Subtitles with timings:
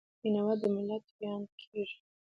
[0.03, 1.97] استاد بینوا د ملت ویاند بلل کېږي.